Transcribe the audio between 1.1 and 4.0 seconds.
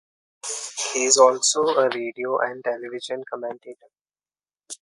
also a radio and television commentator.